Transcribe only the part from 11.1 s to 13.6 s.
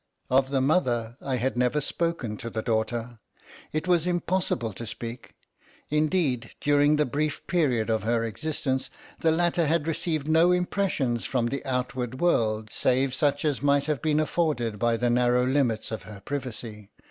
from the outward world, save such